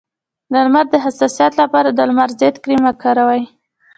[0.51, 3.43] د لمر د حساسیت لپاره د لمر ضد کریم وکاروئ